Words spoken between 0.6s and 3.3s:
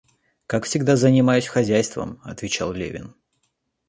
всегда, занимаюсь хозяйством,— отвечал Левин.